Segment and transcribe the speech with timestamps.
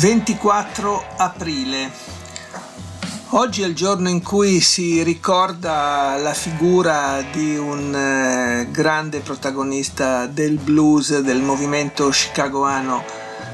[0.00, 1.90] 24 aprile.
[3.32, 10.24] Oggi è il giorno in cui si ricorda la figura di un eh, grande protagonista
[10.24, 13.04] del blues, del movimento chicagoano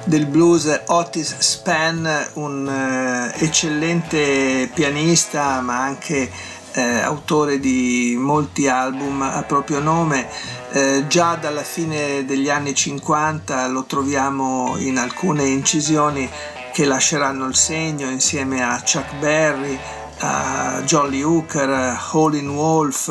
[0.04, 6.30] del blues, Otis Spann, un eh, eccellente pianista ma anche
[6.76, 10.28] eh, autore di molti album a proprio nome.
[10.72, 16.28] Eh, già dalla fine degli anni 50 lo troviamo in alcune incisioni
[16.72, 19.78] che lasceranno il segno insieme a Chuck Berry,
[20.18, 23.08] a Jolly Hooker, Howlin' Wolf,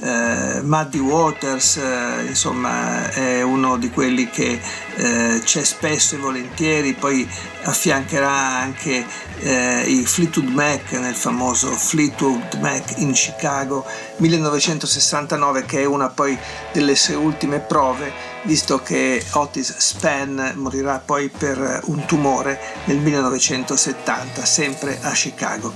[0.00, 4.60] eh, Muddy Waters, eh, insomma è uno di quelli che
[4.96, 7.28] eh, c'è spesso e volentieri, poi
[7.62, 9.04] affiancherà anche
[9.40, 13.84] eh, i Fleetwood Mac nel famoso Fleetwood Mac in Chicago
[14.16, 16.36] 1969 che è una poi
[16.72, 24.44] delle sue ultime prove visto che Otis Spann morirà poi per un tumore nel 1970
[24.44, 25.74] sempre a Chicago.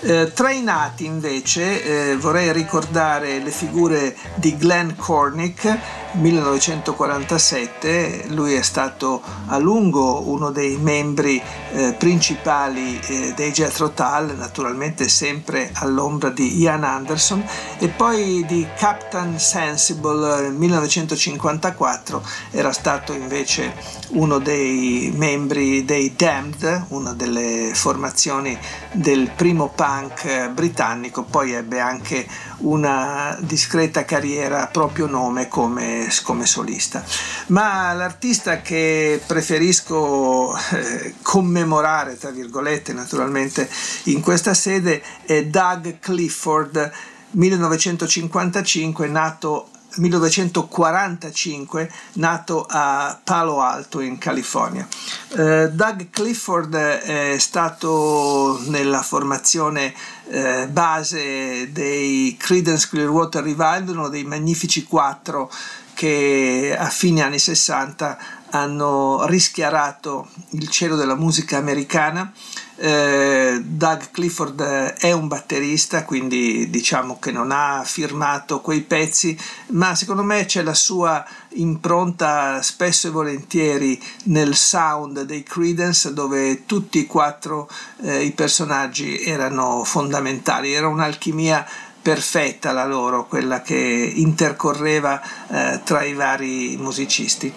[0.00, 5.76] Eh, tra i nati invece eh, vorrei ricordare le figure di Glenn Cornick
[6.12, 11.40] 1947, lui è stato a lungo uno dei membri
[11.72, 17.44] eh, principali eh, dei Jethro Tull, naturalmente sempre all'ombra di Ian Anderson,
[17.78, 23.74] e poi di Captain Sensible 1954 era stato invece
[24.10, 28.56] uno dei membri dei Damned, una delle formazioni
[28.92, 32.26] del primo punk britannico, poi ebbe anche
[32.58, 37.02] una discreta carriera a proprio nome come, come solista.
[37.46, 43.68] Ma l'artista che preferisco eh, commemorare, tra virgolette, naturalmente
[44.04, 46.92] in questa sede è Doug Clifford,
[47.30, 54.86] 1955, nato 1945, nato a Palo Alto in California.
[55.30, 59.94] Uh, Doug Clifford è stato nella formazione
[60.24, 65.50] uh, base dei Creedence Clearwater Revival, uno dei magnifici quattro
[65.94, 72.32] che a fine anni 60 hanno rischiarato il cielo della musica americana.
[72.76, 79.36] Eh, Doug Clifford è un batterista, quindi diciamo che non ha firmato quei pezzi,
[79.68, 81.24] ma secondo me c'è la sua
[81.54, 87.68] impronta spesso e volentieri nel sound dei Credence, dove tutti e quattro
[88.02, 91.66] eh, i personaggi erano fondamentali, era un'alchimia
[92.04, 97.50] perfetta la loro, quella che intercorreva eh, tra i vari musicisti.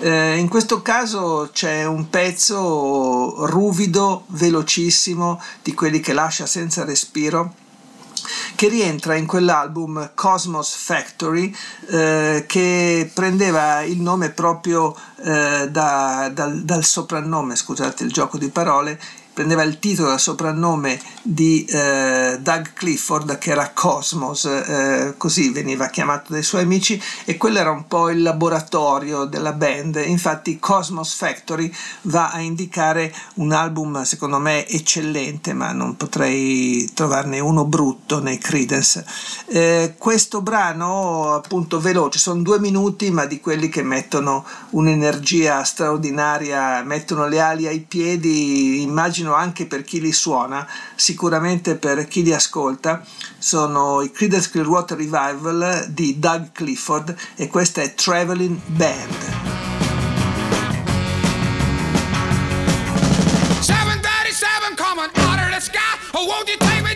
[0.00, 7.54] Eh, in questo caso c'è un pezzo ruvido, velocissimo, di quelli che lascia senza respiro
[8.54, 11.54] che rientra in quell'album Cosmos Factory
[11.88, 18.48] eh, che prendeva il nome proprio eh, da, dal, dal soprannome, scusate il gioco di
[18.48, 18.98] parole,
[19.34, 25.88] prendeva il titolo dal soprannome di eh, Doug Clifford che era Cosmos, eh, così veniva
[25.88, 31.14] chiamato dai suoi amici e quello era un po' il laboratorio della band, infatti Cosmos
[31.14, 31.70] Factory
[32.02, 38.38] va a indicare un album secondo me eccellente ma non potrei trovarne uno brutto nei
[38.38, 39.04] Credence.
[39.46, 46.82] Eh, questo brano appunto veloce, sono due minuti ma di quelli che mettono un'energia straordinaria,
[46.84, 52.22] mettono le ali ai piedi, immagino immagino anche per chi li suona, sicuramente per chi
[52.22, 53.04] li ascolta,
[53.38, 59.42] sono i Creedence Clearwater Revival di Doug Clifford e questa è Traveling Band.
[63.60, 65.80] 737 coming out of the sky.
[66.12, 66.94] Oh, won't you take me